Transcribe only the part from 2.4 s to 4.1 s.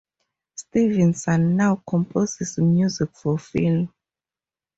music for film.